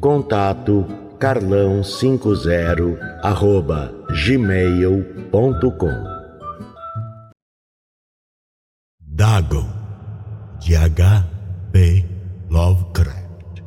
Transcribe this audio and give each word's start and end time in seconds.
Contato 0.00 0.86
carlão50 1.18 2.96
arroba 3.20 3.92
gmail.com 4.24 6.04
Dagon 9.00 9.68
de 10.60 10.76
H.P. 10.76 12.06
Lovecraft 12.48 13.60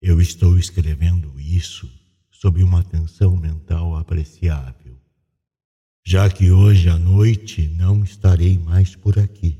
Eu 0.00 0.18
estou 0.18 0.56
escrevendo 0.56 1.38
isso 1.38 1.86
sob 2.30 2.62
uma 2.62 2.82
tensão 2.82 3.36
mental 3.36 3.96
apreciável, 3.96 4.96
já 6.02 6.30
que 6.30 6.50
hoje 6.50 6.88
à 6.88 6.96
noite 6.96 7.68
não 7.68 8.02
estarei 8.02 8.58
mais 8.58 8.96
por 8.96 9.18
aqui. 9.18 9.53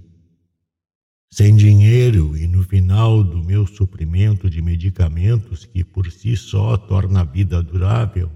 Sem 1.36 1.56
dinheiro 1.56 2.36
e 2.36 2.46
no 2.46 2.62
final 2.62 3.24
do 3.24 3.42
meu 3.42 3.66
suprimento 3.66 4.48
de 4.48 4.62
medicamentos, 4.62 5.64
que 5.64 5.82
por 5.82 6.08
si 6.12 6.36
só 6.36 6.76
torna 6.76 7.22
a 7.22 7.24
vida 7.24 7.60
durável, 7.60 8.30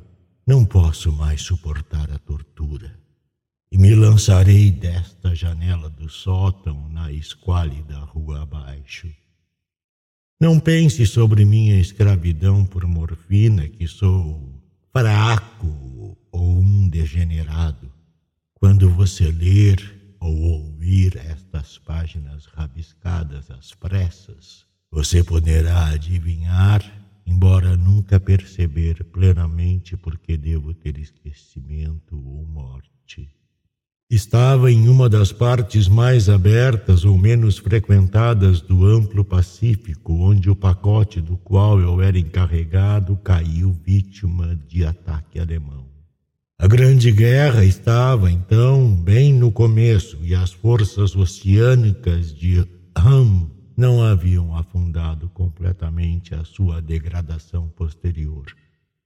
não 0.45 0.65
posso 0.65 1.13
mais 1.13 1.41
suportar 1.43 2.11
a 2.11 2.19
tortura. 2.19 2.99
E 3.71 3.79
me 3.79 3.95
lançarei 3.95 4.73
desta 4.73 5.33
janela 5.33 5.89
do 5.89 6.09
sótão 6.09 6.89
na 6.89 7.13
esquálida 7.13 7.97
rua 7.99 8.43
abaixo. 8.43 9.09
Não 10.41 10.59
pense 10.59 11.07
sobre 11.07 11.45
minha 11.45 11.79
escravidão 11.79 12.67
por 12.67 12.85
morfina, 12.85 13.69
que 13.69 13.87
sou 13.87 14.61
fraco 14.93 16.19
ou 16.33 16.59
um 16.59 16.89
degenerado. 16.89 17.93
Quando 18.55 18.91
você 18.91 19.31
ler 19.31 19.98
ou 20.21 20.37
ouvir 20.37 21.17
estas 21.17 21.79
páginas 21.79 22.47
rabiscadas 22.47 23.51
às 23.51 23.75
pressas, 23.75 24.67
você 24.91 25.23
poderá 25.23 25.89
adivinhar, 25.89 26.83
embora 27.27 27.77
nunca 27.77 28.19
perceber 28.19 29.05
plenamente 29.05 29.97
porque 29.97 30.37
devo 30.37 30.73
ter 30.73 30.99
esquecimento 30.99 32.17
ou 32.17 32.45
morte. 32.47 33.29
Estava 34.11 34.73
em 34.73 34.89
uma 34.89 35.07
das 35.07 35.33
partes 35.33 35.87
mais 35.87 36.31
abertas 36.31 37.05
ou 37.05 37.19
menos 37.19 37.59
frequentadas 37.59 38.63
do 38.63 38.87
amplo 38.87 39.23
Pacífico, 39.23 40.15
onde 40.15 40.49
o 40.49 40.57
pacote 40.57 41.21
do 41.21 41.37
qual 41.37 41.79
eu 41.79 42.01
era 42.01 42.19
encarregado 42.19 43.19
caiu 43.19 43.71
vítima 43.71 44.59
de 44.67 44.83
ataque 44.83 45.39
alemão. 45.39 45.87
A 46.61 46.67
Grande 46.67 47.13
Guerra 47.13 47.65
estava, 47.65 48.29
então, 48.29 48.93
bem 48.93 49.33
no 49.33 49.53
começo 49.53 50.19
e 50.23 50.35
as 50.35 50.53
forças 50.53 51.15
oceânicas 51.15 52.35
de 52.35 52.67
Ham 52.97 53.49
não 53.77 54.03
haviam 54.03 54.57
afundado 54.57 55.29
completamente 55.29 56.35
a 56.35 56.43
sua 56.43 56.83
degradação 56.83 57.69
posterior. 57.69 58.47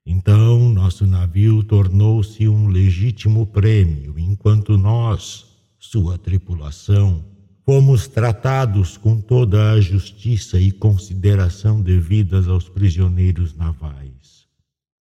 Então, 0.07 0.71
nosso 0.71 1.07
navio 1.07 1.63
tornou-se 1.63 2.49
um 2.49 2.69
legítimo 2.69 3.47
prêmio, 3.47 4.19
enquanto 4.19 4.79
nós, 4.79 5.45
sua 5.79 6.17
tripulação, 6.17 7.23
fomos 7.67 8.09
tratados 8.09 8.97
com 8.97 9.21
toda 9.21 9.73
a 9.73 9.81
justiça 9.81 10.59
e 10.59 10.73
consideração 10.73 11.83
devidas 11.83 12.49
aos 12.49 12.67
prisioneiros 12.67 13.55
navais. 13.55 14.42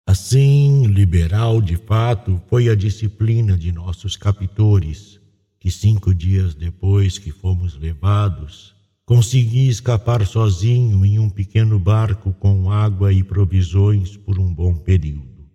Assim, 0.06 0.88
liberal 0.88 1.62
de 1.62 1.78
fato 1.78 2.42
foi 2.50 2.70
a 2.70 2.76
disciplina 2.76 3.58
de 3.58 3.72
nossos 3.72 4.18
captores, 4.18 5.20
que 5.60 5.70
cinco 5.70 6.14
dias 6.14 6.56
depois 6.56 7.18
que 7.18 7.32
fomos 7.32 7.78
levados, 7.78 8.76
consegui 9.06 9.68
escapar 9.68 10.26
sozinho 10.26 11.06
em 11.06 11.20
um 11.20 11.30
pequeno 11.30 11.78
barco 11.78 12.34
com 12.34 12.72
água 12.72 13.14
e 13.14 13.24
provisões 13.24 14.18
por 14.18 14.40
um 14.40 14.54
bom 14.54 14.76
período. 14.76 15.46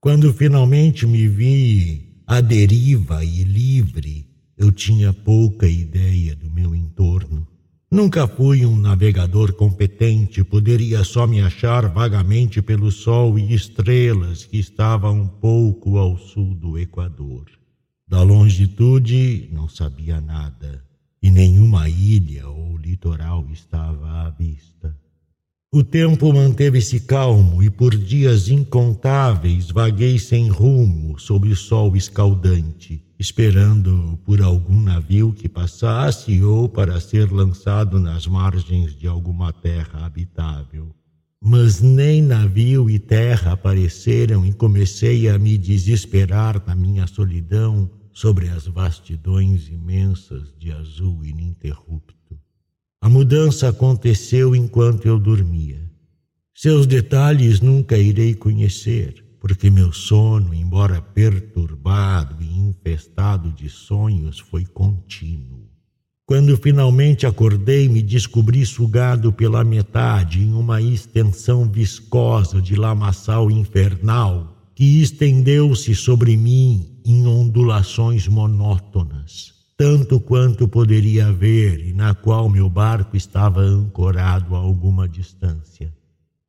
Quando 0.00 0.32
finalmente 0.32 1.06
me 1.06 1.26
vi 1.26 2.22
à 2.26 2.40
deriva 2.40 3.24
e 3.24 3.42
livre, 3.42 4.26
eu 4.56 4.70
tinha 4.70 5.12
pouca 5.12 5.66
ideia 5.66 6.36
do 6.36 6.50
meu 6.50 6.74
entorno. 6.74 7.46
Nunca 7.90 8.28
fui 8.28 8.66
um 8.66 8.76
navegador 8.76 9.54
competente, 9.54 10.44
poderia 10.44 11.02
só 11.04 11.26
me 11.26 11.40
achar 11.40 11.88
vagamente 11.88 12.60
pelo 12.60 12.92
sol 12.92 13.38
e 13.38 13.54
estrelas 13.54 14.44
que 14.44 14.58
estava 14.58 15.10
um 15.10 15.26
pouco 15.26 15.96
ao 15.96 16.18
sul 16.18 16.54
do 16.54 16.78
Equador. 16.78 17.46
Da 18.06 18.22
longitude 18.22 19.48
não 19.50 19.66
sabia 19.70 20.20
nada, 20.20 20.84
e 21.22 21.30
nenhuma 21.30 21.88
ilha 21.88 22.46
ou 22.46 22.76
litoral 22.76 23.46
estava 23.50 24.06
à 24.26 24.30
vista. 24.30 24.94
O 25.72 25.82
tempo 25.82 26.30
manteve-se 26.30 27.00
calmo 27.00 27.62
e 27.62 27.70
por 27.70 27.96
dias 27.96 28.50
incontáveis 28.50 29.70
vaguei 29.70 30.18
sem 30.18 30.48
rumo 30.48 31.18
sob 31.18 31.48
o 31.48 31.56
sol 31.56 31.96
escaldante 31.96 33.07
esperando 33.18 34.16
por 34.24 34.40
algum 34.40 34.80
navio 34.80 35.32
que 35.32 35.48
passasse 35.48 36.40
ou 36.42 36.68
para 36.68 37.00
ser 37.00 37.32
lançado 37.32 37.98
nas 37.98 38.26
margens 38.26 38.94
de 38.94 39.08
alguma 39.08 39.52
terra 39.52 40.06
habitável. 40.06 40.94
Mas 41.42 41.80
nem 41.80 42.22
navio 42.22 42.88
e 42.88 42.98
terra 42.98 43.52
apareceram 43.52 44.46
e 44.46 44.52
comecei 44.52 45.28
a 45.28 45.38
me 45.38 45.58
desesperar 45.58 46.62
na 46.64 46.76
minha 46.76 47.06
solidão 47.06 47.90
sobre 48.12 48.48
as 48.48 48.66
vastidões 48.66 49.68
imensas 49.68 50.54
de 50.56 50.70
azul 50.72 51.24
ininterrupto. 51.24 52.38
A 53.00 53.08
mudança 53.08 53.68
aconteceu 53.68 54.54
enquanto 54.54 55.06
eu 55.06 55.18
dormia. 55.18 55.80
Seus 56.54 56.86
detalhes 56.86 57.60
nunca 57.60 57.96
irei 57.96 58.34
conhecer 58.34 59.27
porque 59.40 59.70
meu 59.70 59.92
sono, 59.92 60.52
embora 60.52 61.00
perturbado 61.00 62.36
e 62.40 62.58
infestado 62.58 63.50
de 63.52 63.68
sonhos, 63.68 64.38
foi 64.38 64.64
contínuo. 64.64 65.68
Quando 66.26 66.56
finalmente 66.58 67.26
acordei, 67.26 67.88
me 67.88 68.02
descobri 68.02 68.66
sugado 68.66 69.32
pela 69.32 69.64
metade 69.64 70.42
em 70.42 70.52
uma 70.52 70.82
extensão 70.82 71.64
viscosa 71.64 72.60
de 72.60 72.76
lamaçal 72.76 73.50
infernal 73.50 74.54
que 74.74 75.00
estendeu-se 75.00 75.94
sobre 75.94 76.36
mim 76.36 77.00
em 77.04 77.26
ondulações 77.26 78.28
monótonas, 78.28 79.54
tanto 79.76 80.20
quanto 80.20 80.68
poderia 80.68 81.32
ver 81.32 81.84
e 81.84 81.94
na 81.94 82.14
qual 82.14 82.50
meu 82.50 82.68
barco 82.68 83.16
estava 83.16 83.62
ancorado 83.62 84.54
a 84.54 84.58
alguma 84.58 85.08
distância. 85.08 85.97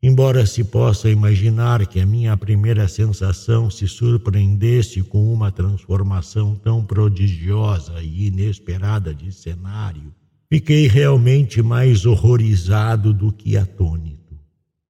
Embora 0.02 0.46
se 0.46 0.64
possa 0.64 1.10
imaginar 1.10 1.86
que 1.86 2.00
a 2.00 2.06
minha 2.06 2.36
primeira 2.38 2.88
sensação 2.88 3.70
se 3.70 3.86
surpreendesse 3.86 5.04
com 5.04 5.34
uma 5.34 5.52
transformação 5.52 6.56
tão 6.56 6.86
prodigiosa 6.86 8.02
e 8.02 8.28
inesperada 8.28 9.14
de 9.14 9.30
cenário, 9.34 10.14
fiquei 10.50 10.88
realmente 10.88 11.62
mais 11.62 12.06
horrorizado 12.06 13.14
do 13.14 13.30
que 13.30 13.58
atônito. 13.58 14.40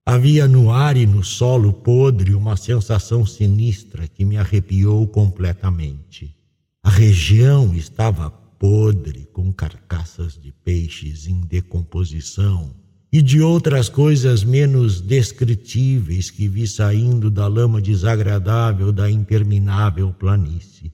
Havia 0.06 0.48
no 0.48 0.70
ar 0.72 0.96
e 0.96 1.08
no 1.08 1.24
solo 1.24 1.74
podre 1.74 2.36
uma 2.36 2.56
sensação 2.56 3.26
sinistra 3.26 4.08
que 4.08 4.24
me 4.24 4.38
arrepiou 4.38 5.08
completamente. 5.08 6.36
A 6.84 6.90
região 6.90 7.74
estava 7.74 8.30
podre, 8.30 9.28
com 9.34 9.52
carcaças 9.52 10.40
de 10.40 10.52
peixes 10.52 11.26
em 11.26 11.42
decomposição 11.42 12.76
e 13.12 13.22
de 13.22 13.42
outras 13.42 13.90
coisas 13.90 14.44
menos 14.44 15.02
descritíveis 15.02 16.30
que 16.30 16.48
vi 16.48 16.68
saindo 16.68 17.32
da 17.32 17.48
lama 17.48 17.82
desagradável 17.82 18.92
da 18.92 19.10
interminável 19.10 20.14
planície. 20.14 20.94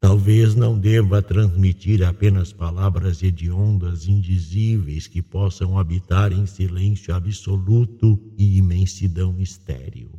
Talvez 0.00 0.54
não 0.54 0.78
deva 0.78 1.20
transmitir 1.20 2.04
apenas 2.04 2.52
palavras 2.52 3.22
hediondas, 3.22 4.06
indizíveis, 4.06 5.08
que 5.08 5.20
possam 5.20 5.76
habitar 5.78 6.32
em 6.32 6.46
silêncio 6.46 7.12
absoluto 7.12 8.16
e 8.38 8.58
imensidão 8.58 9.40
estéril. 9.40 10.12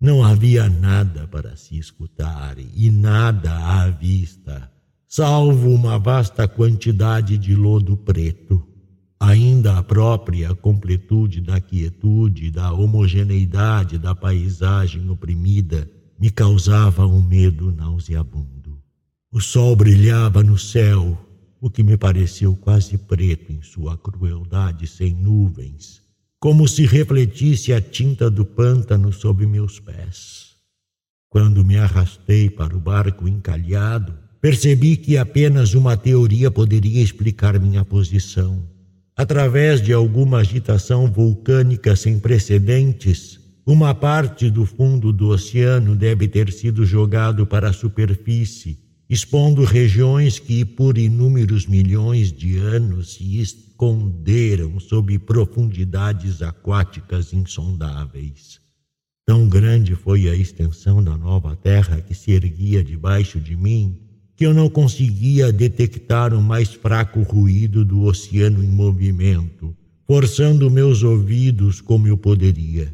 Não 0.00 0.24
havia 0.24 0.68
nada 0.70 1.28
para 1.28 1.56
se 1.56 1.76
escutar 1.76 2.56
e 2.58 2.90
nada 2.90 3.52
à 3.52 3.90
vista, 3.90 4.70
salvo 5.06 5.68
uma 5.68 5.98
vasta 5.98 6.48
quantidade 6.48 7.36
de 7.36 7.54
lodo 7.54 7.96
preto. 7.96 8.66
Ainda 9.24 9.78
a 9.78 9.82
própria 9.84 10.52
completude 10.52 11.40
da 11.40 11.60
quietude, 11.60 12.50
da 12.50 12.72
homogeneidade 12.72 13.96
da 13.96 14.16
paisagem 14.16 15.08
oprimida, 15.08 15.88
me 16.18 16.28
causava 16.28 17.06
um 17.06 17.22
medo 17.22 17.70
nauseabundo. 17.70 18.82
O 19.32 19.40
sol 19.40 19.76
brilhava 19.76 20.42
no 20.42 20.58
céu, 20.58 21.16
o 21.60 21.70
que 21.70 21.84
me 21.84 21.96
pareceu 21.96 22.56
quase 22.56 22.98
preto 22.98 23.52
em 23.52 23.62
sua 23.62 23.96
crueldade 23.96 24.88
sem 24.88 25.14
nuvens, 25.14 26.02
como 26.40 26.66
se 26.66 26.84
refletisse 26.84 27.72
a 27.72 27.80
tinta 27.80 28.28
do 28.28 28.44
pântano 28.44 29.12
sob 29.12 29.46
meus 29.46 29.78
pés. 29.78 30.56
Quando 31.28 31.64
me 31.64 31.78
arrastei 31.78 32.50
para 32.50 32.76
o 32.76 32.80
barco 32.80 33.28
encalhado, 33.28 34.18
percebi 34.40 34.96
que 34.96 35.16
apenas 35.16 35.74
uma 35.74 35.96
teoria 35.96 36.50
poderia 36.50 37.00
explicar 37.00 37.56
minha 37.60 37.84
posição. 37.84 38.72
Através 39.16 39.82
de 39.82 39.92
alguma 39.92 40.38
agitação 40.38 41.10
vulcânica 41.10 41.94
sem 41.94 42.18
precedentes, 42.18 43.38
uma 43.64 43.94
parte 43.94 44.50
do 44.50 44.64
fundo 44.64 45.12
do 45.12 45.28
oceano 45.28 45.94
deve 45.94 46.26
ter 46.26 46.50
sido 46.50 46.84
jogado 46.86 47.46
para 47.46 47.68
a 47.68 47.72
superfície, 47.72 48.78
expondo 49.08 49.64
regiões 49.64 50.38
que 50.38 50.64
por 50.64 50.96
inúmeros 50.96 51.66
milhões 51.66 52.32
de 52.32 52.56
anos 52.56 53.14
se 53.14 53.38
esconderam 53.38 54.80
sob 54.80 55.18
profundidades 55.18 56.40
aquáticas 56.40 57.34
insondáveis. 57.34 58.60
Tão 59.26 59.46
grande 59.46 59.94
foi 59.94 60.28
a 60.28 60.34
extensão 60.34 61.04
da 61.04 61.16
nova 61.16 61.54
terra 61.54 62.00
que 62.00 62.14
se 62.14 62.32
erguia 62.32 62.82
debaixo 62.82 63.38
de 63.38 63.54
mim 63.56 64.01
que 64.42 64.46
eu 64.46 64.52
não 64.52 64.68
conseguia 64.68 65.52
detectar 65.52 66.34
o 66.34 66.42
mais 66.42 66.74
fraco 66.74 67.22
ruído 67.22 67.84
do 67.84 68.02
oceano 68.02 68.64
em 68.64 68.66
movimento, 68.66 69.72
forçando 70.04 70.68
meus 70.68 71.04
ouvidos 71.04 71.80
como 71.80 72.08
eu 72.08 72.18
poderia. 72.18 72.92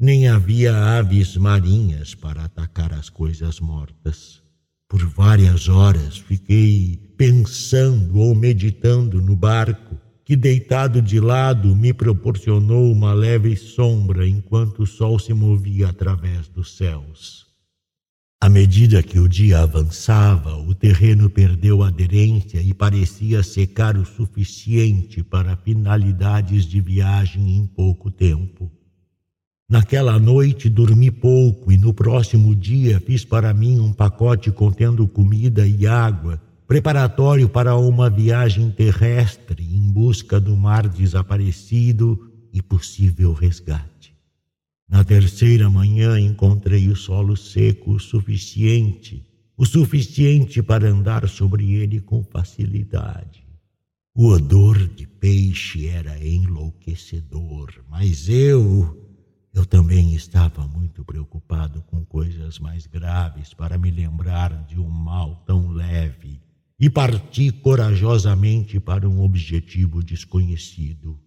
Nem 0.00 0.26
havia 0.26 0.74
aves 0.74 1.36
marinhas 1.36 2.14
para 2.14 2.44
atacar 2.44 2.94
as 2.94 3.10
coisas 3.10 3.60
mortas. 3.60 4.40
Por 4.88 5.04
várias 5.04 5.68
horas 5.68 6.16
fiquei 6.16 6.98
pensando 7.14 8.16
ou 8.16 8.34
meditando 8.34 9.20
no 9.20 9.36
barco, 9.36 9.98
que 10.24 10.34
deitado 10.34 11.02
de 11.02 11.20
lado 11.20 11.76
me 11.76 11.92
proporcionou 11.92 12.90
uma 12.90 13.12
leve 13.12 13.54
sombra 13.54 14.26
enquanto 14.26 14.84
o 14.84 14.86
sol 14.86 15.18
se 15.18 15.34
movia 15.34 15.90
através 15.90 16.48
dos 16.48 16.74
céus. 16.74 17.45
À 18.46 18.48
medida 18.48 19.02
que 19.02 19.18
o 19.18 19.28
dia 19.28 19.58
avançava, 19.58 20.54
o 20.56 20.72
terreno 20.72 21.28
perdeu 21.28 21.82
aderência 21.82 22.62
e 22.62 22.72
parecia 22.72 23.42
secar 23.42 23.96
o 23.96 24.04
suficiente 24.04 25.20
para 25.20 25.56
finalidades 25.56 26.64
de 26.64 26.80
viagem 26.80 27.56
em 27.56 27.66
pouco 27.66 28.08
tempo. 28.08 28.70
Naquela 29.68 30.16
noite 30.20 30.68
dormi 30.68 31.10
pouco 31.10 31.72
e 31.72 31.76
no 31.76 31.92
próximo 31.92 32.54
dia 32.54 33.00
fiz 33.00 33.24
para 33.24 33.52
mim 33.52 33.80
um 33.80 33.92
pacote 33.92 34.52
contendo 34.52 35.08
comida 35.08 35.66
e 35.66 35.84
água, 35.84 36.40
preparatório 36.68 37.48
para 37.48 37.76
uma 37.76 38.08
viagem 38.08 38.70
terrestre 38.70 39.64
em 39.74 39.90
busca 39.90 40.38
do 40.38 40.56
mar 40.56 40.86
desaparecido 40.86 42.30
e 42.52 42.62
possível 42.62 43.32
resgate. 43.32 44.15
Na 44.88 45.02
terceira 45.02 45.68
manhã 45.68 46.18
encontrei 46.18 46.88
o 46.88 46.94
solo 46.94 47.36
seco 47.36 47.92
o 47.92 47.98
suficiente, 47.98 49.26
o 49.56 49.66
suficiente 49.66 50.62
para 50.62 50.88
andar 50.88 51.28
sobre 51.28 51.72
ele 51.72 52.00
com 52.00 52.22
facilidade. 52.22 53.44
O 54.14 54.28
odor 54.28 54.88
de 54.88 55.06
peixe 55.06 55.88
era 55.88 56.24
enlouquecedor, 56.24 57.84
mas 57.90 58.28
eu, 58.28 58.96
eu 59.52 59.66
também 59.66 60.14
estava 60.14 60.66
muito 60.68 61.04
preocupado 61.04 61.82
com 61.82 62.04
coisas 62.04 62.58
mais 62.58 62.86
graves 62.86 63.52
para 63.52 63.76
me 63.76 63.90
lembrar 63.90 64.64
de 64.66 64.78
um 64.78 64.88
mal 64.88 65.42
tão 65.46 65.70
leve 65.70 66.40
e 66.78 66.88
parti 66.88 67.50
corajosamente 67.50 68.78
para 68.78 69.08
um 69.08 69.20
objetivo 69.20 70.02
desconhecido. 70.02 71.18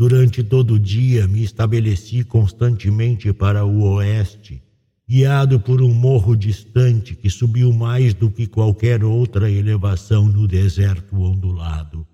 Durante 0.00 0.42
todo 0.42 0.76
o 0.76 0.78
dia 0.78 1.28
me 1.28 1.42
estabeleci 1.42 2.24
constantemente 2.24 3.34
para 3.34 3.66
o 3.66 3.82
oeste, 3.82 4.62
guiado 5.06 5.60
por 5.60 5.82
um 5.82 5.92
morro 5.92 6.34
distante 6.34 7.14
que 7.14 7.28
subiu 7.28 7.70
mais 7.70 8.14
do 8.14 8.30
que 8.30 8.46
qualquer 8.46 9.04
outra 9.04 9.50
elevação 9.50 10.26
no 10.26 10.48
deserto 10.48 11.20
ondulado. 11.20 12.06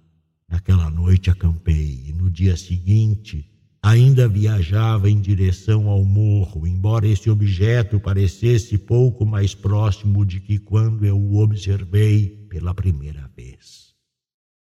Naquela 0.50 0.90
noite 0.90 1.30
acampei 1.30 2.02
e 2.08 2.12
no 2.12 2.28
dia 2.28 2.56
seguinte 2.56 3.48
ainda 3.80 4.26
viajava 4.26 5.08
em 5.08 5.20
direção 5.20 5.88
ao 5.88 6.04
morro, 6.04 6.66
embora 6.66 7.06
esse 7.06 7.30
objeto 7.30 8.00
parecesse 8.00 8.76
pouco 8.76 9.24
mais 9.24 9.54
próximo 9.54 10.26
de 10.26 10.40
que 10.40 10.58
quando 10.58 11.06
eu 11.06 11.16
o 11.16 11.40
observei 11.40 12.48
pela 12.50 12.74
primeira 12.74 13.30
vez. 13.36 13.85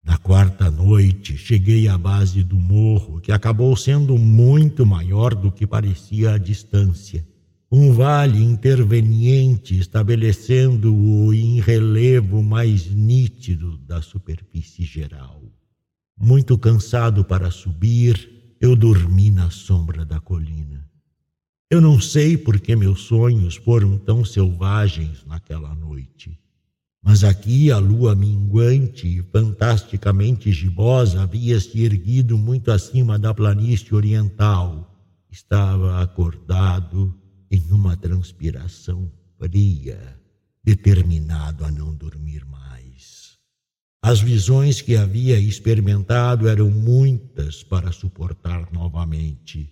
Na 0.03 0.17
quarta 0.17 0.69
noite, 0.69 1.37
cheguei 1.37 1.87
à 1.87 1.97
base 1.97 2.43
do 2.43 2.57
morro, 2.57 3.21
que 3.21 3.31
acabou 3.31 3.75
sendo 3.75 4.17
muito 4.17 4.85
maior 4.85 5.33
do 5.33 5.51
que 5.51 5.65
parecia 5.65 6.33
a 6.33 6.37
distância. 6.37 7.25
Um 7.71 7.93
vale 7.93 8.43
interveniente 8.43 9.79
estabelecendo-o 9.79 11.33
em 11.33 11.59
relevo 11.59 12.43
mais 12.43 12.85
nítido 12.87 13.77
da 13.79 14.01
superfície 14.01 14.83
geral. 14.83 15.41
Muito 16.19 16.57
cansado 16.57 17.23
para 17.23 17.49
subir, 17.49 18.55
eu 18.59 18.75
dormi 18.75 19.31
na 19.31 19.49
sombra 19.49 20.05
da 20.05 20.19
colina. 20.19 20.85
Eu 21.71 21.81
não 21.81 21.99
sei 21.99 22.37
por 22.37 22.59
que 22.59 22.75
meus 22.75 23.01
sonhos 23.01 23.55
foram 23.55 23.97
tão 23.97 24.23
selvagens 24.23 25.25
naquela 25.25 25.73
noite. 25.73 26.37
Mas 27.03 27.21
aqui 27.25 27.69
a 27.69 27.77
lua 27.77 28.15
minguante 28.15 29.21
fantasticamente 29.23 30.53
gibosa 30.53 31.23
havia 31.23 31.59
se 31.59 31.83
erguido 31.83 32.37
muito 32.37 32.71
acima 32.71 33.19
da 33.19 33.33
planície 33.33 33.93
oriental. 33.93 34.89
Estava 35.29 36.01
acordado 36.01 37.13
em 37.51 37.61
uma 37.71 37.97
transpiração 37.97 39.11
fria, 39.37 39.99
determinado 40.63 41.65
a 41.65 41.71
não 41.71 41.93
dormir 41.93 42.45
mais. 42.45 43.37
As 44.01 44.21
visões 44.21 44.81
que 44.81 44.95
havia 44.95 45.37
experimentado 45.37 46.47
eram 46.47 46.71
muitas 46.71 47.63
para 47.63 47.91
suportar 47.91 48.71
novamente, 48.71 49.69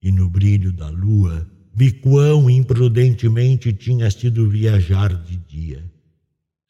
e 0.00 0.12
no 0.12 0.30
brilho 0.30 0.72
da 0.72 0.88
lua 0.88 1.46
vi 1.74 1.90
quão 1.92 2.48
imprudentemente 2.48 3.72
tinha 3.72 4.10
sido 4.10 4.48
viajar 4.48 5.14
de 5.14 5.36
dia. 5.36 5.99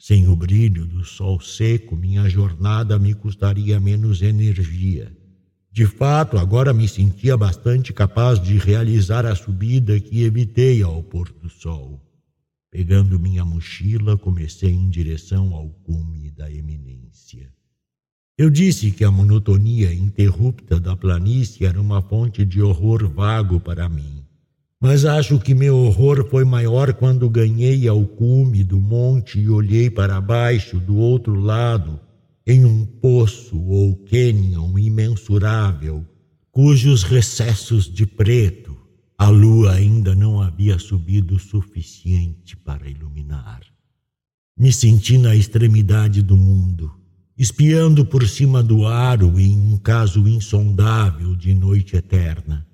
Sem 0.03 0.29
o 0.29 0.35
brilho 0.35 0.87
do 0.87 1.05
sol 1.05 1.39
seco, 1.41 1.95
minha 1.95 2.27
jornada 2.27 2.99
me 2.99 3.13
custaria 3.13 3.79
menos 3.79 4.23
energia. 4.23 5.15
De 5.71 5.85
fato, 5.85 6.39
agora 6.39 6.73
me 6.73 6.89
sentia 6.89 7.37
bastante 7.37 7.93
capaz 7.93 8.41
de 8.41 8.57
realizar 8.57 9.27
a 9.27 9.35
subida 9.35 10.01
que 10.01 10.23
evitei 10.23 10.83
ao 10.83 11.03
pôr 11.03 11.31
do 11.31 11.51
sol. 11.51 12.03
Pegando 12.71 13.21
minha 13.21 13.45
mochila, 13.45 14.17
comecei 14.17 14.71
em 14.71 14.89
direção 14.89 15.53
ao 15.53 15.69
cume 15.69 16.31
da 16.31 16.51
eminência. 16.51 17.53
Eu 18.39 18.49
disse 18.49 18.93
que 18.93 19.05
a 19.05 19.11
monotonia 19.11 19.93
interrupta 19.93 20.81
da 20.81 20.97
planície 20.97 21.67
era 21.67 21.79
uma 21.79 22.01
fonte 22.01 22.43
de 22.47 22.63
horror 22.63 23.07
vago 23.07 23.61
para 23.61 23.87
mim. 23.87 24.20
Mas 24.81 25.05
acho 25.05 25.39
que 25.39 25.55
meu 25.55 25.77
horror 25.77 26.27
foi 26.31 26.43
maior 26.43 26.95
quando 26.95 27.29
ganhei 27.29 27.87
ao 27.87 28.03
cume 28.07 28.65
do 28.65 28.81
monte 28.81 29.39
e 29.39 29.47
olhei 29.47 29.91
para 29.91 30.19
baixo 30.23 30.81
do 30.81 30.97
outro 30.97 31.35
lado, 31.39 32.01
em 32.47 32.65
um 32.65 32.87
poço 32.87 33.61
ou 33.61 33.95
cânion 34.07 34.79
imensurável, 34.79 36.03
cujos 36.51 37.03
recessos 37.03 37.93
de 37.93 38.07
preto 38.07 38.75
a 39.19 39.29
lua 39.29 39.75
ainda 39.75 40.15
não 40.15 40.41
havia 40.41 40.79
subido 40.79 41.35
o 41.35 41.39
suficiente 41.39 42.57
para 42.57 42.89
iluminar. 42.89 43.61
Me 44.59 44.73
senti 44.73 45.19
na 45.19 45.37
extremidade 45.37 46.23
do 46.23 46.39
mundo, 46.39 46.91
espiando 47.37 48.07
por 48.07 48.27
cima 48.27 48.63
do 48.63 48.87
aro 48.87 49.39
em 49.39 49.61
um 49.61 49.77
caso 49.77 50.27
insondável 50.27 51.37
de 51.37 51.53
noite 51.53 51.97
eterna 51.97 52.67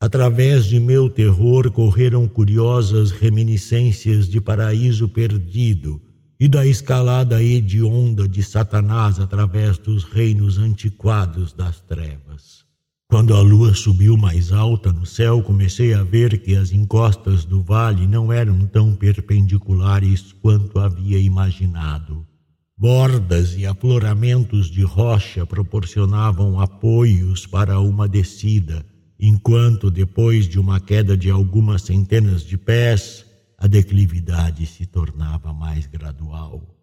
Através 0.00 0.66
de 0.66 0.78
meu 0.78 1.10
terror 1.10 1.70
correram 1.72 2.28
curiosas 2.28 3.10
reminiscências 3.10 4.28
de 4.28 4.40
paraíso 4.40 5.08
perdido, 5.08 6.00
e 6.40 6.46
da 6.46 6.64
escalada 6.64 7.42
hedionda 7.42 8.28
de 8.28 8.42
Satanás 8.44 9.18
através 9.18 9.76
dos 9.76 10.04
reinos 10.04 10.56
antiquados 10.56 11.52
das 11.52 11.80
trevas. 11.80 12.64
Quando 13.10 13.34
a 13.34 13.40
lua 13.40 13.74
subiu 13.74 14.16
mais 14.16 14.52
alta 14.52 14.92
no 14.92 15.04
céu, 15.04 15.42
comecei 15.42 15.94
a 15.94 16.04
ver 16.04 16.38
que 16.42 16.54
as 16.54 16.72
encostas 16.72 17.44
do 17.44 17.60
vale 17.60 18.06
não 18.06 18.32
eram 18.32 18.66
tão 18.66 18.94
perpendiculares 18.94 20.32
quanto 20.40 20.78
havia 20.78 21.18
imaginado. 21.18 22.24
Bordas 22.76 23.56
e 23.56 23.66
afloramentos 23.66 24.70
de 24.70 24.82
rocha 24.82 25.44
proporcionavam 25.44 26.60
apoios 26.60 27.46
para 27.46 27.80
uma 27.80 28.06
descida, 28.06 28.86
enquanto, 29.18 29.90
depois 29.90 30.46
de 30.46 30.58
uma 30.58 30.78
queda 30.80 31.16
de 31.16 31.30
algumas 31.30 31.82
centenas 31.82 32.42
de 32.42 32.56
pés, 32.56 33.24
a 33.58 33.66
declividade 33.66 34.66
se 34.66 34.86
tornava 34.86 35.52
mais 35.52 35.86
gradual. 35.86 36.74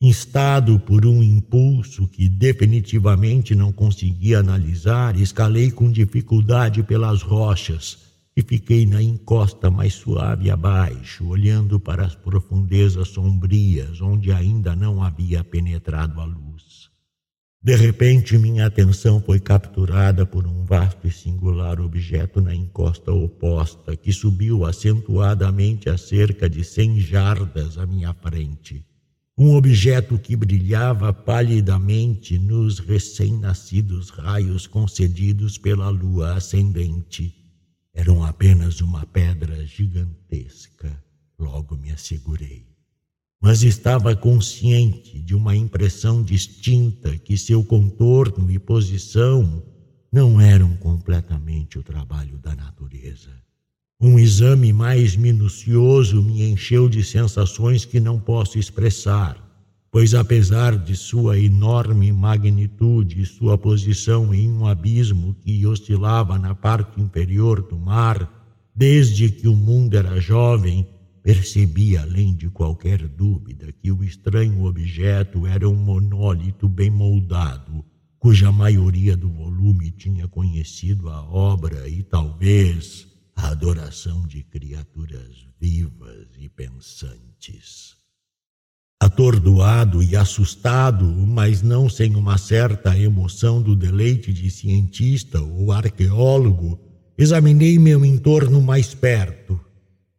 Instado 0.00 0.80
por 0.80 1.06
um 1.06 1.22
impulso 1.22 2.08
que 2.08 2.28
definitivamente 2.28 3.54
não 3.54 3.70
conseguia 3.70 4.40
analisar, 4.40 5.16
escalei 5.16 5.70
com 5.70 5.92
dificuldade 5.92 6.82
pelas 6.82 7.22
rochas 7.22 7.98
e 8.36 8.42
fiquei 8.42 8.84
na 8.84 9.00
encosta 9.00 9.70
mais 9.70 9.94
suave 9.94 10.50
abaixo, 10.50 11.28
olhando 11.28 11.78
para 11.78 12.04
as 12.04 12.16
profundezas 12.16 13.08
sombrias 13.08 14.00
onde 14.00 14.32
ainda 14.32 14.74
não 14.74 15.00
havia 15.00 15.44
penetrado 15.44 16.20
a 16.20 16.24
luz. 16.24 16.51
De 17.64 17.76
repente, 17.76 18.36
minha 18.36 18.66
atenção 18.66 19.20
foi 19.20 19.38
capturada 19.38 20.26
por 20.26 20.48
um 20.48 20.64
vasto 20.64 21.06
e 21.06 21.12
singular 21.12 21.80
objeto 21.80 22.40
na 22.40 22.52
encosta 22.52 23.12
oposta, 23.12 23.96
que 23.96 24.12
subiu 24.12 24.64
acentuadamente 24.64 25.88
a 25.88 25.96
cerca 25.96 26.50
de 26.50 26.64
cem 26.64 26.98
jardas 26.98 27.78
à 27.78 27.86
minha 27.86 28.12
frente. 28.14 28.84
Um 29.38 29.54
objeto 29.54 30.18
que 30.18 30.34
brilhava 30.34 31.12
palidamente 31.12 32.36
nos 32.36 32.80
recém-nascidos 32.80 34.10
raios 34.10 34.66
concedidos 34.66 35.56
pela 35.56 35.88
lua 35.88 36.34
ascendente. 36.34 37.32
Eram 37.94 38.24
apenas 38.24 38.80
uma 38.80 39.06
pedra 39.06 39.64
gigantesca, 39.64 41.00
logo 41.38 41.76
me 41.76 41.92
assegurei 41.92 42.71
mas 43.42 43.64
estava 43.64 44.14
consciente 44.14 45.18
de 45.18 45.34
uma 45.34 45.56
impressão 45.56 46.22
distinta 46.22 47.18
que 47.18 47.36
seu 47.36 47.64
contorno 47.64 48.48
e 48.48 48.56
posição 48.56 49.60
não 50.12 50.40
eram 50.40 50.76
completamente 50.76 51.76
o 51.76 51.82
trabalho 51.82 52.38
da 52.38 52.54
natureza. 52.54 53.30
Um 54.00 54.16
exame 54.16 54.72
mais 54.72 55.16
minucioso 55.16 56.22
me 56.22 56.48
encheu 56.50 56.88
de 56.88 57.02
sensações 57.02 57.84
que 57.84 57.98
não 57.98 58.20
posso 58.20 58.60
expressar, 58.60 59.36
pois 59.90 60.14
apesar 60.14 60.78
de 60.78 60.94
sua 60.94 61.36
enorme 61.36 62.12
magnitude 62.12 63.22
e 63.22 63.26
sua 63.26 63.58
posição 63.58 64.32
em 64.32 64.52
um 64.52 64.66
abismo 64.66 65.34
que 65.40 65.66
oscilava 65.66 66.38
na 66.38 66.54
parte 66.54 67.00
inferior 67.00 67.60
do 67.60 67.76
mar, 67.76 68.30
desde 68.74 69.30
que 69.30 69.48
o 69.48 69.56
mundo 69.56 69.96
era 69.96 70.20
jovem, 70.20 70.86
Percebi, 71.22 71.96
além 71.96 72.34
de 72.34 72.50
qualquer 72.50 73.06
dúvida, 73.06 73.72
que 73.72 73.92
o 73.92 74.02
estranho 74.02 74.64
objeto 74.64 75.46
era 75.46 75.68
um 75.68 75.76
monólito 75.76 76.68
bem 76.68 76.90
moldado, 76.90 77.84
cuja 78.18 78.50
maioria 78.50 79.16
do 79.16 79.30
volume 79.30 79.92
tinha 79.92 80.26
conhecido 80.26 81.08
a 81.08 81.22
obra 81.22 81.88
e 81.88 82.02
talvez 82.02 83.06
a 83.36 83.50
adoração 83.50 84.26
de 84.26 84.42
criaturas 84.42 85.46
vivas 85.60 86.26
e 86.40 86.48
pensantes. 86.48 87.94
Atordoado 89.00 90.02
e 90.02 90.16
assustado, 90.16 91.04
mas 91.04 91.62
não 91.62 91.88
sem 91.88 92.16
uma 92.16 92.36
certa 92.36 92.98
emoção 92.98 93.62
do 93.62 93.76
deleite 93.76 94.32
de 94.32 94.50
cientista 94.50 95.40
ou 95.40 95.70
arqueólogo, 95.70 96.80
examinei 97.16 97.78
meu 97.78 98.04
entorno 98.04 98.60
mais 98.60 98.92
perto 98.92 99.60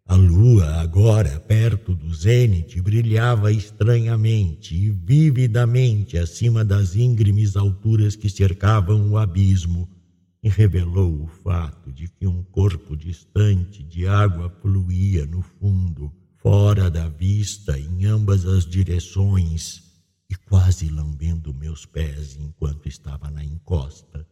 a 0.06 0.16
lua, 0.16 0.82
agora 0.82 1.40
perto 1.40 1.96
do 1.96 2.14
zênite, 2.14 2.82
brilhava 2.82 3.52
estranhamente 3.52 4.76
e 4.76 4.90
vividamente 4.90 6.18
acima 6.18 6.64
das 6.64 6.96
íngremes 6.96 7.56
alturas 7.56 8.16
que 8.16 8.30
cercavam 8.30 9.12
o 9.12 9.18
abismo 9.18 9.90
e 10.44 10.50
revelou 10.50 11.24
o 11.24 11.28
fato 11.28 11.92
de 11.92 12.10
que 12.10 12.28
um 12.28 12.44
corpo 12.44 12.98
distante 12.98 13.82
de 13.82 14.06
água 14.06 14.50
fluía 14.62 15.26
no 15.26 15.42
fundo, 15.42 16.12
fora 16.36 16.92
da 16.92 17.08
vista, 17.08 17.80
em 17.80 18.06
ambas 18.06 18.46
as 18.46 18.66
direções 18.66 19.82
e 20.30 20.36
quase 20.36 20.90
lambendo 20.90 21.54
meus 21.54 21.86
pés 21.86 22.38
enquanto 22.38 22.90
estava 22.90 23.32
na 23.32 23.44
encosta. 23.44 24.28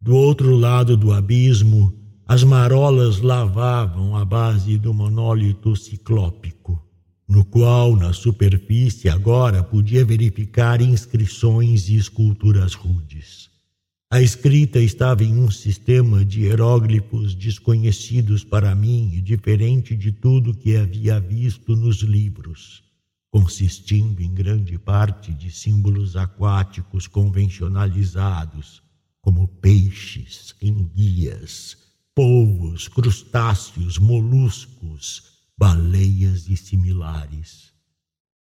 Do 0.00 0.14
outro 0.16 0.56
lado 0.56 0.96
do 0.96 1.12
abismo, 1.12 2.05
as 2.28 2.42
marolas 2.42 3.20
lavavam 3.20 4.16
a 4.16 4.24
base 4.24 4.76
do 4.76 4.92
monólito 4.92 5.76
ciclópico, 5.76 6.84
no 7.28 7.44
qual, 7.44 7.94
na 7.94 8.12
superfície, 8.12 9.08
agora 9.08 9.62
podia 9.62 10.04
verificar 10.04 10.80
inscrições 10.80 11.88
e 11.88 11.94
esculturas 11.94 12.74
rudes. 12.74 13.48
A 14.10 14.20
escrita 14.20 14.80
estava 14.80 15.22
em 15.22 15.38
um 15.38 15.48
sistema 15.52 16.24
de 16.24 16.42
hieróglifos 16.42 17.32
desconhecidos 17.32 18.42
para 18.42 18.74
mim 18.74 19.12
e 19.14 19.20
diferente 19.20 19.94
de 19.96 20.10
tudo 20.10 20.52
que 20.52 20.76
havia 20.76 21.20
visto 21.20 21.76
nos 21.76 21.98
livros, 21.98 22.82
consistindo 23.30 24.20
em 24.20 24.34
grande 24.34 24.76
parte 24.78 25.32
de 25.32 25.48
símbolos 25.48 26.16
aquáticos 26.16 27.06
convencionalizados, 27.06 28.82
como 29.20 29.46
peixes, 29.46 30.56
enguias, 30.60 31.85
polvos, 32.16 32.88
crustáceos, 32.88 33.98
moluscos, 33.98 35.22
baleias 35.54 36.48
e 36.48 36.56
similares. 36.56 37.74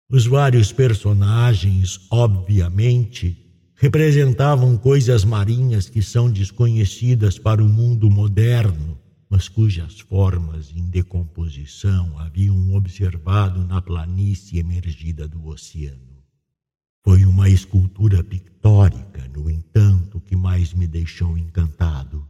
Os 0.09 0.25
vários 0.25 0.71
personagens, 0.71 1.99
obviamente, 2.09 3.37
representavam 3.75 4.77
coisas 4.77 5.25
marinhas 5.25 5.89
que 5.89 6.01
são 6.01 6.31
desconhecidas 6.31 7.37
para 7.37 7.61
o 7.61 7.67
mundo 7.67 8.09
moderno, 8.09 8.97
mas 9.29 9.49
cujas 9.49 9.99
formas 9.99 10.71
em 10.73 10.87
decomposição 10.89 12.17
haviam 12.17 12.73
observado 12.73 13.61
na 13.65 13.81
planície 13.81 14.57
emergida 14.57 15.27
do 15.27 15.47
oceano. 15.47 16.23
Foi 17.03 17.25
uma 17.25 17.49
escultura 17.49 18.23
pictórica, 18.23 19.29
no 19.35 19.49
entanto, 19.49 20.21
que 20.21 20.35
mais 20.35 20.73
me 20.73 20.87
deixou 20.87 21.37
encantado 21.37 22.25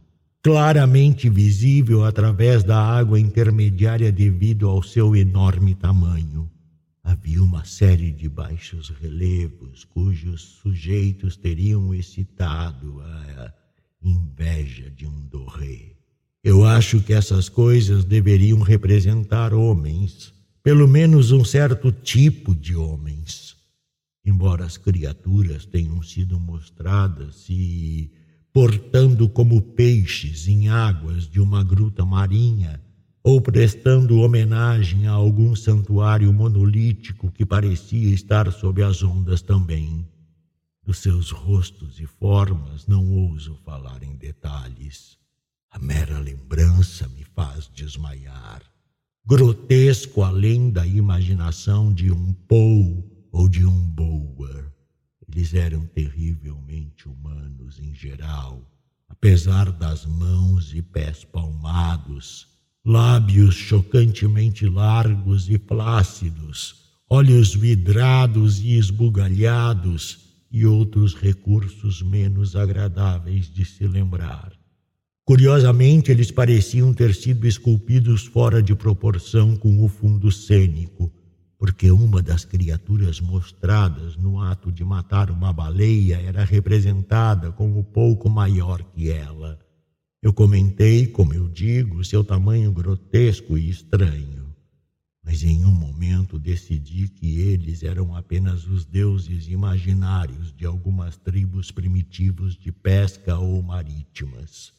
claramente 0.46 1.28
visível 1.28 2.04
através 2.04 2.62
da 2.62 2.80
água 2.80 3.18
intermediária 3.18 4.12
devido 4.12 4.68
ao 4.68 4.80
seu 4.80 5.16
enorme 5.16 5.74
tamanho. 5.74 6.48
Havia 7.02 7.42
uma 7.42 7.64
série 7.64 8.12
de 8.12 8.28
baixos 8.28 8.90
relevos 8.90 9.82
cujos 9.82 10.60
sujeitos 10.62 11.36
teriam 11.36 11.92
excitado 11.92 13.00
a 13.00 13.52
inveja 14.00 14.88
de 14.88 15.04
um 15.04 15.20
doré. 15.26 15.96
Eu 16.44 16.64
acho 16.64 17.00
que 17.00 17.12
essas 17.12 17.48
coisas 17.48 18.04
deveriam 18.04 18.60
representar 18.60 19.52
homens, 19.52 20.32
pelo 20.62 20.86
menos 20.86 21.32
um 21.32 21.44
certo 21.44 21.90
tipo 21.90 22.54
de 22.54 22.76
homens. 22.76 23.56
Embora 24.24 24.64
as 24.64 24.76
criaturas 24.76 25.66
tenham 25.66 26.00
sido 26.02 26.38
mostradas 26.38 27.46
e 27.50 28.12
portando 28.56 29.28
como 29.28 29.60
peixes 29.60 30.48
em 30.48 30.70
águas 30.70 31.28
de 31.28 31.38
uma 31.38 31.62
gruta 31.62 32.06
marinha, 32.06 32.82
ou 33.22 33.38
prestando 33.38 34.18
homenagem 34.20 35.06
a 35.06 35.10
algum 35.10 35.54
santuário 35.54 36.32
monolítico 36.32 37.30
que 37.30 37.44
parecia 37.44 38.08
estar 38.14 38.50
sob 38.50 38.82
as 38.82 39.02
ondas 39.02 39.42
também. 39.42 40.08
Dos 40.82 41.00
seus 41.00 41.30
rostos 41.30 42.00
e 42.00 42.06
formas 42.06 42.86
não 42.86 43.06
ouso 43.12 43.58
falar 43.62 44.02
em 44.02 44.16
detalhes. 44.16 45.18
A 45.70 45.78
mera 45.78 46.18
lembrança 46.18 47.06
me 47.08 47.24
faz 47.24 47.70
desmaiar. 47.74 48.62
Grotesco 49.26 50.22
além 50.22 50.70
da 50.70 50.86
imaginação 50.86 51.92
de 51.92 52.10
um 52.10 52.32
Poe 52.48 53.04
ou 53.30 53.50
de 53.50 53.66
um 53.66 53.82
Bower. 53.90 54.75
Eles 55.28 55.54
eram 55.54 55.86
terrivelmente 55.86 57.08
humanos 57.08 57.78
em 57.80 57.94
geral, 57.94 58.70
apesar 59.08 59.72
das 59.72 60.06
mãos 60.06 60.72
e 60.74 60.80
pés 60.80 61.24
palmados, 61.24 62.46
lábios 62.84 63.54
chocantemente 63.54 64.68
largos 64.68 65.48
e 65.48 65.58
plácidos, 65.58 66.86
olhos 67.08 67.54
vidrados 67.54 68.60
e 68.60 68.78
esbugalhados 68.78 70.18
e 70.50 70.64
outros 70.64 71.14
recursos 71.14 72.00
menos 72.02 72.54
agradáveis 72.54 73.52
de 73.52 73.64
se 73.64 73.86
lembrar. 73.86 74.52
Curiosamente, 75.24 76.12
eles 76.12 76.30
pareciam 76.30 76.94
ter 76.94 77.12
sido 77.12 77.48
esculpidos 77.48 78.26
fora 78.26 78.62
de 78.62 78.76
proporção 78.76 79.56
com 79.56 79.84
o 79.84 79.88
fundo 79.88 80.30
cênico, 80.30 81.12
porque 81.58 81.90
uma 81.90 82.22
das 82.22 82.44
criaturas 82.44 83.20
mostradas 83.20 84.16
no 84.16 84.40
ato 84.40 84.70
de 84.70 84.84
matar 84.84 85.30
uma 85.30 85.52
baleia 85.52 86.20
era 86.20 86.44
representada 86.44 87.50
como 87.50 87.82
pouco 87.84 88.28
maior 88.28 88.82
que 88.82 89.10
ela. 89.10 89.58
Eu 90.22 90.32
comentei, 90.32 91.06
como 91.06 91.32
eu 91.32 91.48
digo, 91.48 92.04
seu 92.04 92.22
tamanho 92.24 92.72
grotesco 92.72 93.56
e 93.56 93.70
estranho. 93.70 94.54
Mas 95.24 95.42
em 95.42 95.64
um 95.64 95.72
momento 95.72 96.38
decidi 96.38 97.08
que 97.08 97.40
eles 97.40 97.82
eram 97.82 98.14
apenas 98.14 98.66
os 98.66 98.84
deuses 98.84 99.48
imaginários 99.48 100.52
de 100.52 100.64
algumas 100.64 101.16
tribos 101.16 101.70
primitivos 101.70 102.56
de 102.56 102.70
pesca 102.70 103.36
ou 103.38 103.60
marítimas. 103.62 104.72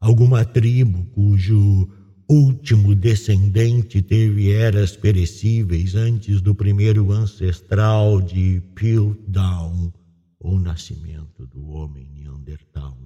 Alguma 0.00 0.44
tribo 0.44 1.04
cujo 1.12 1.88
último 2.28 2.94
descendente 2.94 4.00
teve 4.00 4.52
eras 4.52 4.96
perecíveis 4.96 5.94
antes 5.94 6.40
do 6.40 6.54
primeiro 6.54 7.12
ancestral 7.12 8.20
de 8.20 8.62
Piltdown, 8.74 9.92
ou 10.38 10.58
nascimento 10.58 11.46
do 11.46 11.68
homem 11.68 12.08
Neandertal. 12.12 12.98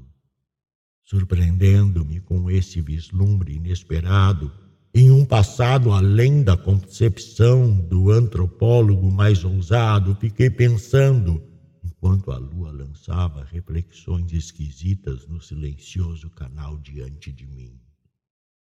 Surpreendendo-me 1.04 2.20
com 2.20 2.50
esse 2.50 2.80
vislumbre 2.80 3.54
inesperado, 3.54 4.50
em 4.94 5.10
um 5.10 5.24
passado 5.24 5.92
além 5.92 6.42
da 6.42 6.56
concepção 6.56 7.70
do 7.72 8.10
antropólogo 8.10 9.10
mais 9.12 9.44
ousado, 9.44 10.16
fiquei 10.16 10.48
pensando, 10.48 11.42
enquanto 11.84 12.30
a 12.30 12.38
lua 12.38 12.72
lançava 12.72 13.44
reflexões 13.44 14.32
esquisitas 14.32 15.26
no 15.28 15.40
silencioso 15.40 16.30
canal 16.30 16.78
diante 16.78 17.30
de 17.30 17.46
mim. 17.46 17.78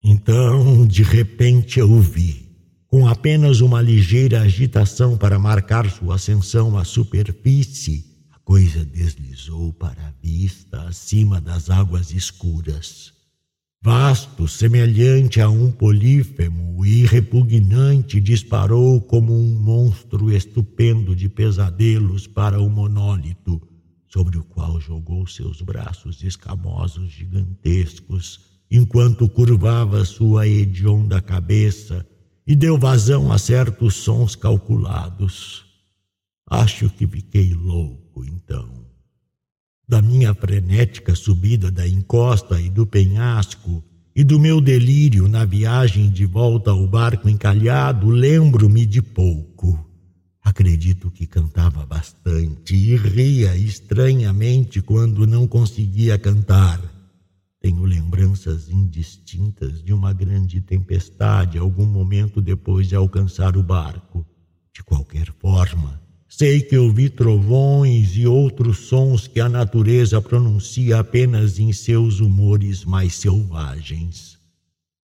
Então, 0.03 0.87
de 0.87 1.03
repente, 1.03 1.79
eu 1.79 2.01
vi, 2.01 2.47
com 2.87 3.07
apenas 3.07 3.61
uma 3.61 3.83
ligeira 3.83 4.41
agitação 4.43 5.17
para 5.17 5.39
marcar 5.39 5.91
sua 5.91 6.15
ascensão 6.15 6.79
à 6.79 6.85
superfície, 6.85 8.05
a 8.31 8.39
coisa 8.39 8.85
deslizou 8.85 9.73
para 9.73 10.07
a 10.07 10.13
vista 10.23 10.83
acima 10.83 11.41
das 11.41 11.69
águas 11.69 12.13
escuras. 12.13 13.13
Vasto, 13.83 14.49
semelhante 14.49 15.41
a 15.41 15.49
um 15.49 15.71
polífemo 15.71 16.85
e 16.85 17.05
repugnante, 17.07 18.21
disparou 18.21 19.01
como 19.01 19.33
um 19.33 19.61
monstro 19.61 20.33
estupendo 20.33 21.15
de 21.15 21.29
pesadelos 21.29 22.27
para 22.27 22.61
o 22.61 22.69
monólito, 22.69 23.61
sobre 24.09 24.39
o 24.39 24.45
qual 24.45 24.81
jogou 24.81 25.27
seus 25.27 25.61
braços 25.61 26.23
escamosos 26.23 27.13
gigantescos, 27.13 28.56
enquanto 28.71 29.29
curvava 29.29 30.05
sua 30.05 30.47
hedionda 30.47 31.21
cabeça 31.21 32.07
e 32.47 32.55
deu 32.55 32.79
vazão 32.79 33.33
a 33.33 33.39
certos 33.39 33.95
sons 33.95 34.35
calculados. 34.35 35.65
Acho 36.49 36.89
que 36.91 37.07
fiquei 37.07 37.53
louco 37.53 38.25
então 38.25 38.87
da 39.89 40.03
minha 40.03 40.35
frenética 40.35 41.15
subida 41.15 41.71
da 41.71 41.87
encosta 41.87 42.61
e 42.61 42.69
do 42.69 42.87
penhasco, 42.87 43.85
e 44.15 44.25
do 44.25 44.41
meu 44.41 44.61
delírio 44.61 45.29
na 45.29 45.45
viagem 45.45 46.11
de 46.11 46.25
volta 46.25 46.71
ao 46.71 46.87
barco 46.87 47.29
encalhado, 47.29 48.09
lembro-me 48.09 48.87
de 48.87 49.03
pouco. 49.03 49.79
Acredito 50.43 51.11
que 51.11 51.27
cantava 51.27 51.85
bastante 51.85 52.75
e 52.75 52.97
ria 52.97 53.55
estranhamente 53.57 54.81
quando 54.81 55.27
não 55.27 55.47
conseguia 55.47 56.19
cantar. 56.19 56.81
Tenho 57.67 57.85
lembranças 57.85 58.71
indistintas 58.71 59.83
de 59.83 59.93
uma 59.93 60.13
grande 60.13 60.61
tempestade 60.61 61.59
algum 61.59 61.85
momento 61.85 62.41
depois 62.41 62.87
de 62.87 62.95
alcançar 62.95 63.57
o 63.57 63.63
barco. 63.65 64.25
De 64.73 64.85
qualquer 64.85 65.33
forma, 65.41 66.01
Sei 66.29 66.61
que 66.61 66.79
ouvi 66.79 67.11
trovões 67.11 68.17
e 68.17 68.25
outros 68.25 68.87
sons 68.87 69.27
que 69.27 69.41
a 69.41 69.49
natureza 69.49 70.23
pronuncia 70.23 71.01
apenas 71.01 71.59
em 71.59 71.73
seus 71.73 72.21
humores 72.21 72.85
mais 72.85 73.17
selvagens. 73.17 74.39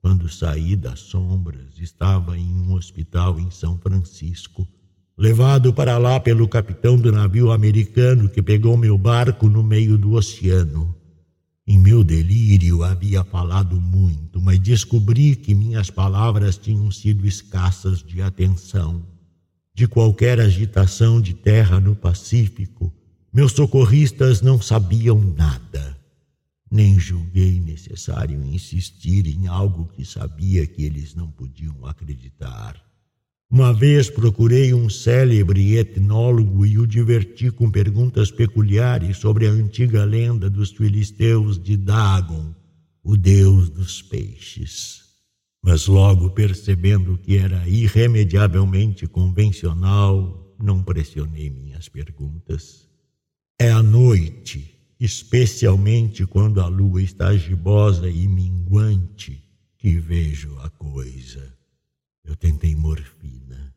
Quando 0.00 0.28
saí 0.28 0.76
das 0.76 1.00
sombras, 1.00 1.80
estava 1.80 2.38
em 2.38 2.46
um 2.46 2.74
hospital 2.74 3.40
em 3.40 3.50
São 3.50 3.76
Francisco, 3.76 4.68
levado 5.18 5.74
para 5.74 5.98
lá 5.98 6.20
pelo 6.20 6.46
capitão 6.46 6.96
do 6.96 7.10
navio 7.10 7.50
americano 7.50 8.28
que 8.28 8.40
pegou 8.40 8.76
meu 8.76 8.96
barco 8.96 9.48
no 9.48 9.64
meio 9.64 9.98
do 9.98 10.12
oceano. 10.12 11.01
Em 11.66 11.78
meu 11.78 12.02
delírio 12.02 12.82
havia 12.82 13.22
falado 13.22 13.80
muito, 13.80 14.40
mas 14.40 14.58
descobri 14.58 15.36
que 15.36 15.54
minhas 15.54 15.90
palavras 15.90 16.56
tinham 16.56 16.90
sido 16.90 17.26
escassas 17.26 18.02
de 18.02 18.20
atenção 18.20 19.12
de 19.74 19.86
qualquer 19.86 20.38
agitação 20.38 21.20
de 21.20 21.34
terra 21.34 21.80
no 21.80 21.96
Pacífico, 21.96 22.92
meus 23.32 23.52
socorristas 23.52 24.42
não 24.42 24.60
sabiam 24.60 25.18
nada. 25.18 25.98
Nem 26.70 26.98
julguei 26.98 27.58
necessário 27.60 28.44
insistir 28.44 29.26
em 29.26 29.46
algo 29.46 29.86
que 29.86 30.04
sabia 30.04 30.66
que 30.66 30.82
eles 30.82 31.14
não 31.14 31.30
podiam 31.30 31.86
acreditar. 31.86 32.91
Uma 33.52 33.70
vez 33.70 34.08
procurei 34.08 34.72
um 34.72 34.88
célebre 34.88 35.76
etnólogo 35.76 36.64
e 36.64 36.78
o 36.78 36.86
diverti 36.86 37.50
com 37.50 37.70
perguntas 37.70 38.30
peculiares 38.30 39.18
sobre 39.18 39.46
a 39.46 39.50
antiga 39.50 40.06
lenda 40.06 40.48
dos 40.48 40.70
filisteus 40.70 41.62
de 41.62 41.76
Dagon, 41.76 42.54
o 43.04 43.14
deus 43.14 43.68
dos 43.68 44.00
peixes. 44.00 45.02
Mas 45.62 45.86
logo 45.86 46.30
percebendo 46.30 47.18
que 47.18 47.36
era 47.36 47.68
irremediavelmente 47.68 49.06
convencional, 49.06 50.56
não 50.58 50.82
pressionei 50.82 51.50
minhas 51.50 51.90
perguntas. 51.90 52.88
É 53.60 53.70
à 53.70 53.82
noite, 53.82 54.78
especialmente 54.98 56.24
quando 56.24 56.58
a 56.58 56.68
lua 56.68 57.02
está 57.02 57.36
gibosa 57.36 58.08
e 58.08 58.26
minguante, 58.26 59.44
que 59.76 60.00
vejo 60.00 60.58
a 60.60 60.70
coisa. 60.70 61.61
Eu 62.24 62.36
tentei 62.36 62.74
morfina, 62.74 63.74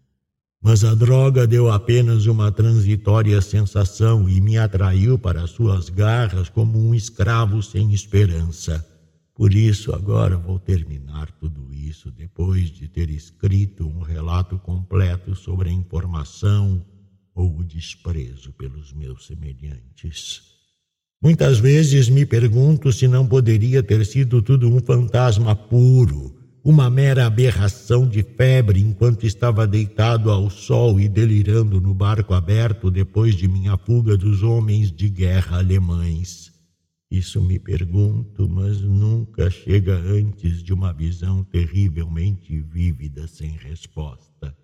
mas 0.62 0.84
a 0.84 0.94
droga 0.94 1.46
deu 1.46 1.72
apenas 1.72 2.26
uma 2.26 2.52
transitória 2.52 3.42
sensação 3.42 4.30
e 4.30 4.42
me 4.42 4.58
atraiu 4.58 5.18
para 5.18 5.48
suas 5.48 5.90
garras 5.90 6.50
como 6.50 6.80
um 6.80 6.94
escravo 6.94 7.62
sem 7.62 7.94
esperança. 7.94 8.86
Por 9.34 9.54
isso, 9.54 9.94
agora 9.94 10.38
vou 10.38 10.58
terminar 10.58 11.30
tudo 11.40 11.74
isso 11.74 12.10
depois 12.10 12.72
de 12.72 12.88
ter 12.88 13.10
escrito 13.10 13.86
um 13.86 14.00
relato 14.00 14.58
completo 14.58 15.36
sobre 15.36 15.70
a 15.70 15.74
informação 15.74 16.86
ou 17.34 17.60
o 17.60 17.64
desprezo 17.64 18.54
pelos 18.54 18.94
meus 18.94 19.28
semelhantes. 19.28 20.42
Muitas 21.22 21.60
vezes 21.60 22.08
me 22.08 22.26
pergunto 22.26 22.94
se 22.94 23.08
não 23.08 23.28
poderia 23.28 23.84
ter 23.84 24.06
sido 24.06 24.42
tudo 24.42 24.70
um 24.70 24.80
fantasma 24.80 25.56
puro, 25.56 26.36
uma 26.66 26.90
mera 26.90 27.28
aberração 27.28 28.10
de 28.10 28.24
febre 28.24 28.82
enquanto 28.82 29.24
estava 29.24 29.68
deitado 29.68 30.32
ao 30.32 30.50
sol 30.50 31.00
e 31.00 31.08
delirando 31.08 31.80
no 31.80 31.94
barco 31.94 32.34
aberto 32.34 32.90
depois 32.90 33.36
de 33.36 33.48
minha 33.48 33.78
fuga 33.78 34.18
dos 34.18 34.42
homens 34.42 34.92
de 34.92 35.08
guerra 35.08 35.60
alemães. 35.60 36.52
Isso 37.12 37.40
me 37.40 37.60
pergunto, 37.60 38.50
mas 38.50 38.82
nunca 38.82 39.48
chega 39.52 39.96
antes 39.96 40.64
de 40.64 40.74
uma 40.74 40.92
visão 40.92 41.44
terrivelmente 41.44 42.60
vívida 42.60 43.28
sem 43.28 43.52
resposta. 43.52 44.58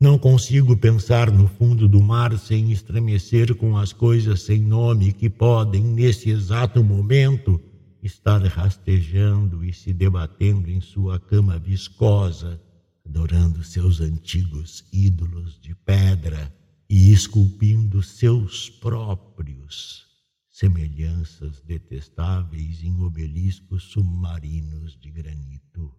Não 0.00 0.16
consigo 0.16 0.76
pensar 0.76 1.32
no 1.32 1.48
fundo 1.48 1.88
do 1.88 2.00
mar 2.00 2.38
sem 2.38 2.70
estremecer 2.70 3.56
com 3.56 3.76
as 3.76 3.92
coisas 3.92 4.42
sem 4.42 4.60
nome 4.60 5.12
que 5.12 5.28
podem, 5.28 5.82
nesse 5.82 6.30
exato 6.30 6.84
momento, 6.84 7.60
estar 8.02 8.42
rastejando 8.46 9.64
e 9.64 9.72
se 9.72 9.92
debatendo 9.92 10.70
em 10.70 10.80
sua 10.80 11.18
cama 11.18 11.58
viscosa, 11.58 12.60
adorando 13.04 13.62
seus 13.64 14.00
antigos 14.00 14.84
ídolos 14.92 15.58
de 15.60 15.74
pedra 15.74 16.54
e 16.88 17.10
esculpindo 17.12 18.02
seus 18.02 18.70
próprios 18.70 20.08
semelhanças 20.58 21.60
detestáveis 21.60 22.82
em 22.82 23.00
obeliscos 23.00 23.84
submarinos 23.84 24.98
de 24.98 25.08
granito. 25.08 25.94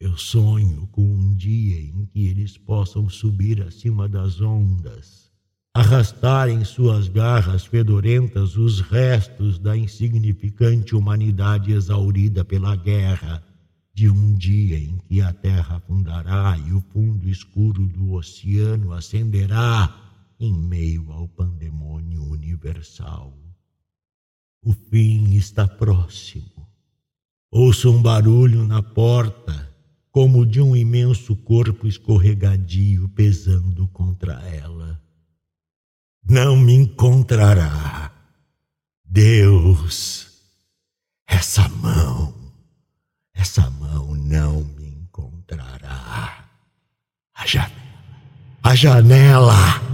Eu 0.00 0.16
sonho 0.16 0.86
com 0.86 1.02
um 1.02 1.34
dia 1.34 1.78
em 1.78 2.06
que 2.06 2.28
eles 2.28 2.56
possam 2.56 3.10
subir 3.10 3.62
acima 3.62 4.08
das 4.08 4.40
ondas, 4.40 5.27
arrastar 5.74 6.48
em 6.48 6.64
suas 6.64 7.08
garras 7.08 7.64
fedorentas 7.64 8.56
os 8.56 8.80
restos 8.80 9.58
da 9.58 9.76
insignificante 9.76 10.94
humanidade 10.94 11.72
exaurida 11.72 12.44
pela 12.44 12.74
guerra, 12.74 13.42
de 13.94 14.08
um 14.08 14.34
dia 14.34 14.78
em 14.78 14.98
que 15.08 15.20
a 15.20 15.32
terra 15.32 15.76
afundará 15.76 16.56
e 16.66 16.72
o 16.72 16.80
fundo 16.92 17.28
escuro 17.28 17.86
do 17.86 18.12
oceano 18.12 18.92
acenderá 18.92 19.94
em 20.38 20.52
meio 20.52 21.10
ao 21.10 21.26
pandemônio 21.28 22.22
universal. 22.22 23.36
O 24.62 24.72
fim 24.72 25.34
está 25.34 25.66
próximo. 25.66 26.68
Ouço 27.50 27.90
um 27.90 28.02
barulho 28.02 28.64
na 28.64 28.82
porta, 28.82 29.68
como 30.10 30.44
de 30.44 30.60
um 30.60 30.76
imenso 30.76 31.34
corpo 31.34 31.86
escorregadio 31.86 33.08
pesando 33.10 33.88
contra 33.88 34.34
ela. 34.48 35.00
Não 36.28 36.56
me 36.56 36.74
encontrará. 37.28 38.10
Deus, 39.04 40.28
essa 41.26 41.68
mão, 41.68 42.34
essa 43.34 43.68
mão 43.70 44.14
não 44.14 44.64
me 44.64 44.88
encontrará. 44.88 46.44
A 47.34 47.46
janela, 47.46 47.72
a 48.62 48.74
janela. 48.74 49.87